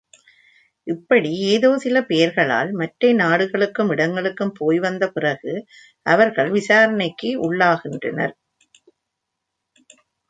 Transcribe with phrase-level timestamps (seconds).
[0.87, 5.53] இப்படி ஏதோ சில பெயர்களால் மற்றை நாடுகளுக்கும் இடங்களுக்கும் போய்வந்த பிறகு
[6.05, 8.35] அவர்கள் விசாரணைக்கு உள்ளாகின்றனர்.